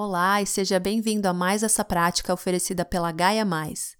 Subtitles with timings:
[0.00, 3.96] Olá e seja bem-vindo a mais essa prática oferecida pela Gaia Mais.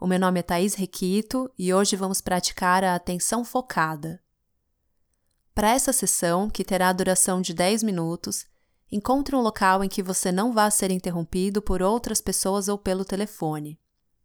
[0.00, 4.18] O meu nome é Thaís Requito e hoje vamos praticar a atenção focada.
[5.54, 8.46] Para essa sessão, que terá duração de 10 minutos,
[8.90, 13.04] encontre um local em que você não vá ser interrompido por outras pessoas ou pelo
[13.04, 13.78] telefone.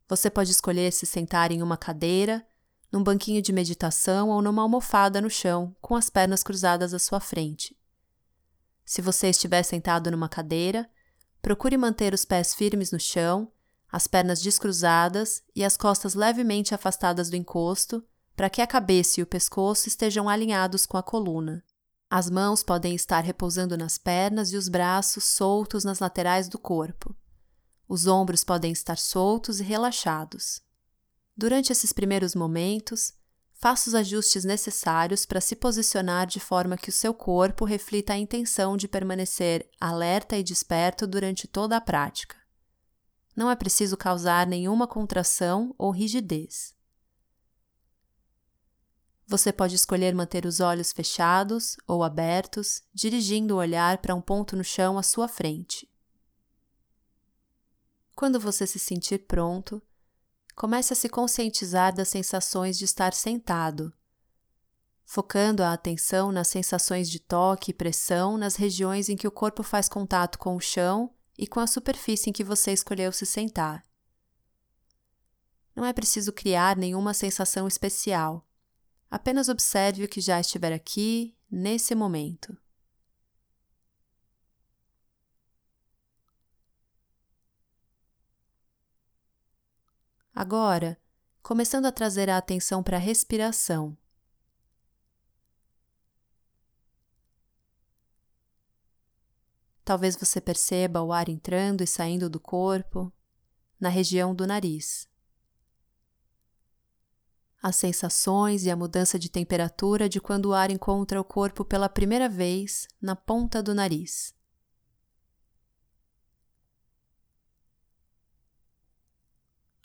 [0.07, 2.47] Você pode escolher se sentar em uma cadeira,
[2.89, 7.19] num banquinho de meditação ou numa almofada no chão, com as pernas cruzadas à sua
[7.19, 7.77] frente.
[8.85, 10.89] Se você estiver sentado numa cadeira,
[11.47, 13.49] procure manter os pés firmes no chão,
[13.89, 18.03] as pernas descruzadas e as costas levemente afastadas do encosto,
[18.35, 21.63] para que a cabeça e o pescoço estejam alinhados com a coluna.
[22.09, 27.15] As mãos podem estar repousando nas pernas e os braços soltos nas laterais do corpo.
[27.87, 30.59] Os ombros podem estar soltos e relaxados.
[31.33, 33.13] Durante esses primeiros momentos,
[33.57, 38.17] faça os ajustes necessários para se posicionar de forma que o seu corpo reflita a
[38.17, 42.37] intenção de permanecer alerta e desperto durante toda a prática.
[43.35, 46.75] Não é preciso causar nenhuma contração ou rigidez.
[49.27, 54.55] Você pode escolher manter os olhos fechados ou abertos, dirigindo o olhar para um ponto
[54.55, 55.91] no chão à sua frente.
[58.15, 59.81] Quando você se sentir pronto,
[60.57, 63.93] comece a se conscientizar das sensações de estar sentado,
[65.05, 69.61] focando a atenção nas sensações de toque e pressão nas regiões em que o corpo
[69.61, 73.85] faz contato com o chão e com a superfície em que você escolheu se sentar.
[75.75, 78.43] Não é preciso criar nenhuma sensação especial.
[79.11, 82.57] Apenas observe o que já estiver aqui, nesse momento.
[90.39, 91.01] Agora,
[91.41, 93.97] começando a trazer a atenção para a respiração.
[99.83, 103.11] Talvez você perceba o ar entrando e saindo do corpo,
[103.79, 105.09] na região do nariz.
[107.59, 111.89] As sensações e a mudança de temperatura de quando o ar encontra o corpo pela
[111.89, 114.36] primeira vez na ponta do nariz.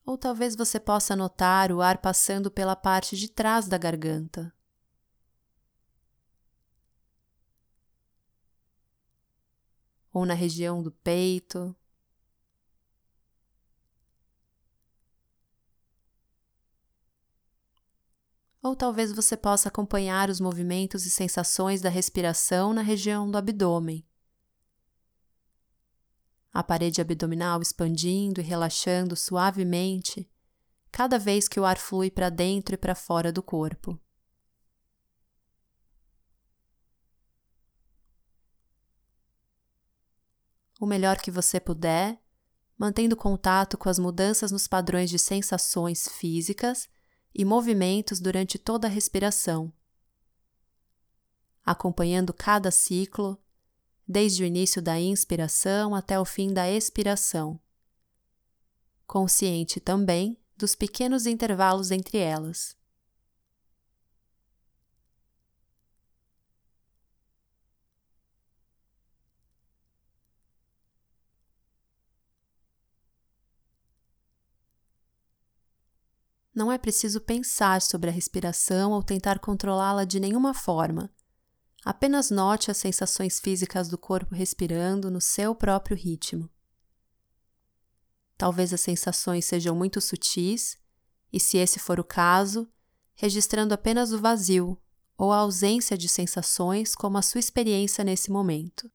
[0.04, 4.52] Ou talvez você possa notar o ar passando pela parte de trás da garganta.
[10.12, 11.74] Ou na região do peito.
[18.62, 24.06] Ou talvez você possa acompanhar os movimentos e sensações da respiração na região do abdômen
[26.52, 30.28] a parede abdominal expandindo e relaxando suavemente
[30.90, 33.98] cada vez que o ar flui para dentro e para fora do corpo.
[40.78, 42.20] O melhor que você puder,
[42.76, 46.88] mantendo contato com as mudanças nos padrões de sensações físicas
[47.34, 49.72] e movimentos durante toda a respiração,
[51.64, 53.41] acompanhando cada ciclo
[54.06, 57.60] desde o início da inspiração até o fim da expiração.
[59.06, 62.76] Consciente também dos pequenos intervalos entre elas.
[76.54, 81.10] Não é preciso pensar sobre a respiração ou tentar controlá-la de nenhuma forma
[81.84, 86.48] Apenas note as sensações físicas do corpo respirando no seu próprio ritmo.
[88.38, 90.78] Talvez as sensações sejam muito sutis,
[91.32, 92.68] e se esse for o caso,
[93.14, 94.80] registrando apenas o vazio
[95.16, 98.90] ou a ausência de sensações como a sua experiência nesse momento.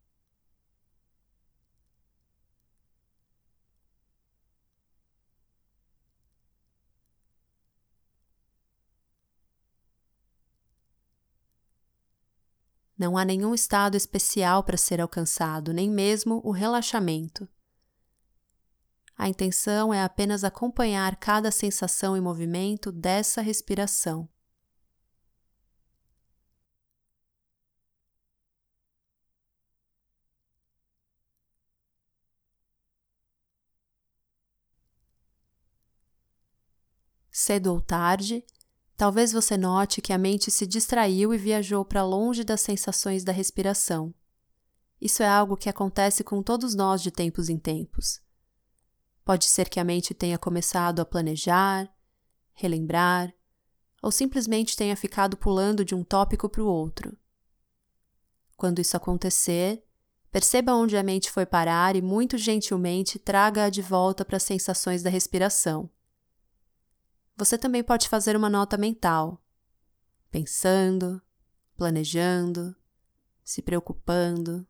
[12.98, 17.48] Não há nenhum estado especial para ser alcançado, nem mesmo o relaxamento.
[19.16, 24.28] A intenção é apenas acompanhar cada sensação e movimento dessa respiração.
[37.32, 38.44] Cedo ou tarde,
[38.98, 43.32] Talvez você note que a mente se distraiu e viajou para longe das sensações da
[43.32, 44.14] respiração.
[45.00, 48.20] Isso é algo que acontece com todos nós de tempos em tempos.
[49.24, 51.88] Pode ser que a mente tenha começado a planejar,
[52.54, 53.32] relembrar,
[54.02, 57.16] ou simplesmente tenha ficado pulando de um tópico para o outro.
[58.56, 59.88] Quando isso acontecer,
[60.32, 65.02] Perceba onde a mente foi parar e, muito gentilmente, traga-a de volta para as sensações
[65.02, 65.90] da respiração.
[67.38, 69.40] Você também pode fazer uma nota mental,
[70.32, 71.22] pensando,
[71.78, 72.76] planejando,
[73.44, 74.68] se preocupando.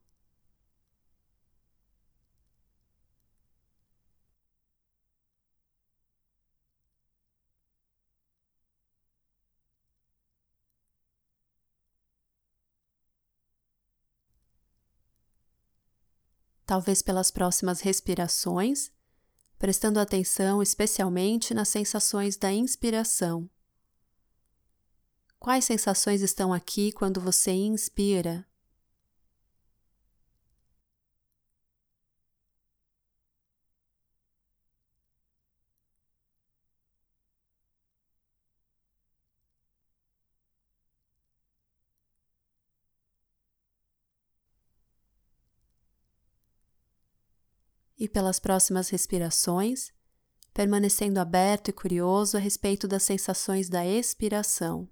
[16.68, 18.92] talvez pelas próximas respirações,
[19.60, 23.50] prestando atenção especialmente nas sensações da inspiração.
[25.38, 28.47] Quais sensações estão aqui quando você inspira?
[47.98, 49.92] E pelas próximas respirações,
[50.54, 54.90] permanecendo aberto e curioso a respeito das sensações da expiração.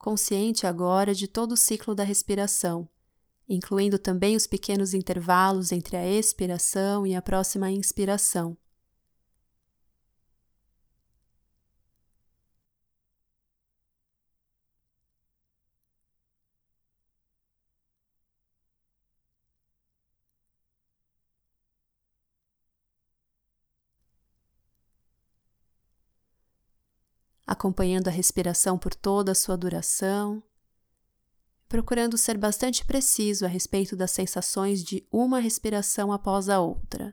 [0.00, 2.88] Consciente agora de todo o ciclo da respiração,
[3.46, 8.56] incluindo também os pequenos intervalos entre a expiração e a próxima inspiração.
[27.50, 30.40] Acompanhando a respiração por toda a sua duração,
[31.68, 37.12] procurando ser bastante preciso a respeito das sensações de uma respiração após a outra.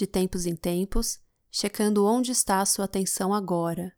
[0.00, 1.20] De tempos em tempos,
[1.50, 3.94] checando onde está a sua atenção agora.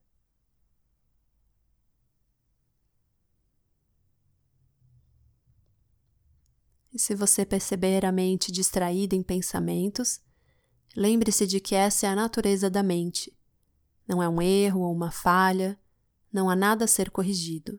[6.92, 10.20] E se você perceber a mente distraída em pensamentos,
[10.96, 13.32] lembre-se de que essa é a natureza da mente.
[14.06, 15.78] Não é um erro ou uma falha,
[16.32, 17.78] não há nada a ser corrigido.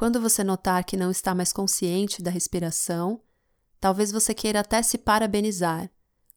[0.00, 3.20] Quando você notar que não está mais consciente da respiração,
[3.78, 5.90] talvez você queira até se parabenizar,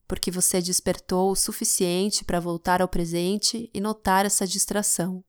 [0.06, 5.24] porque você despertou o suficiente para voltar ao presente e notar essa distração.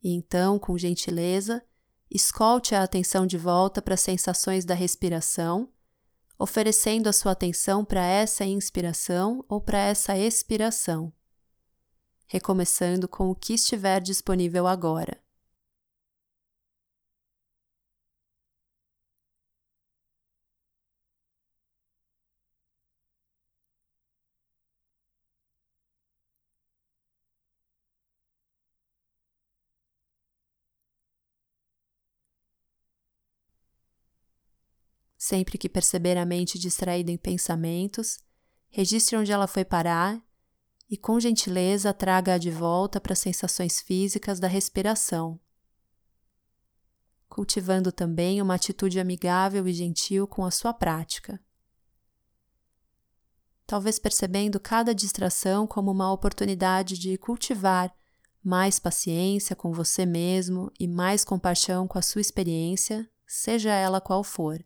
[0.00, 1.60] E então, com gentileza,
[2.08, 5.68] escolte a atenção de volta para as sensações da respiração,
[6.38, 11.12] oferecendo a sua atenção para essa inspiração ou para essa expiração,
[12.28, 15.20] recomeçando com o que estiver disponível agora.
[35.30, 38.18] Sempre que perceber a mente distraída em pensamentos,
[38.68, 40.20] registre onde ela foi parar
[40.90, 45.38] e, com gentileza, traga-a de volta para as sensações físicas da respiração,
[47.28, 51.40] cultivando também uma atitude amigável e gentil com a sua prática.
[53.68, 57.94] Talvez percebendo cada distração como uma oportunidade de cultivar
[58.42, 64.24] mais paciência com você mesmo e mais compaixão com a sua experiência, seja ela qual
[64.24, 64.60] for.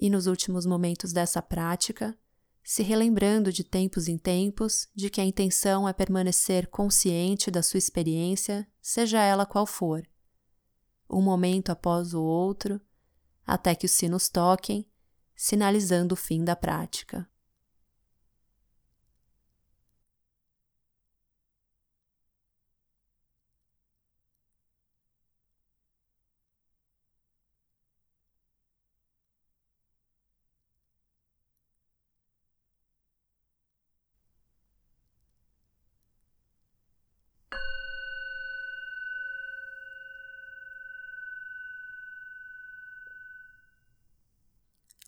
[0.00, 2.16] E nos últimos momentos dessa prática,
[2.64, 7.76] se relembrando de tempos em tempos de que a intenção é permanecer consciente da sua
[7.76, 10.02] experiência, seja ela qual for,
[11.08, 12.80] um momento após o outro,
[13.46, 14.86] até que os sinos toquem,
[15.36, 17.28] sinalizando o fim da prática.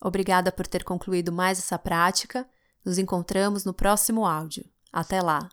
[0.03, 2.45] Obrigada por ter concluído mais essa prática.
[2.83, 4.65] Nos encontramos no próximo áudio.
[4.91, 5.47] Até lá!